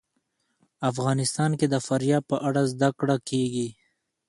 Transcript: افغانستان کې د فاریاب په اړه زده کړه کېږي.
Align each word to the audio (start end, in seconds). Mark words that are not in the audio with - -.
افغانستان 0.91 1.51
کې 1.59 1.67
د 1.69 1.75
فاریاب 1.85 2.23
په 2.31 2.37
اړه 2.47 2.61
زده 2.73 2.89
کړه 2.99 3.15
کېږي. 3.29 3.67